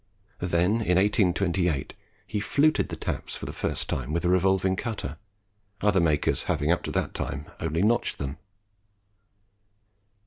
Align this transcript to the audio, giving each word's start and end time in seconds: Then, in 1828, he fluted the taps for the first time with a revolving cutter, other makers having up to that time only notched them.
Then, 0.39 0.71
in 0.81 0.97
1828, 0.97 1.93
he 2.25 2.39
fluted 2.39 2.89
the 2.89 2.95
taps 2.95 3.35
for 3.35 3.45
the 3.45 3.53
first 3.53 3.87
time 3.87 4.11
with 4.13 4.25
a 4.25 4.29
revolving 4.29 4.75
cutter, 4.75 5.19
other 5.81 6.01
makers 6.01 6.45
having 6.45 6.71
up 6.71 6.81
to 6.85 6.91
that 6.93 7.13
time 7.13 7.45
only 7.59 7.83
notched 7.83 8.17
them. 8.17 8.39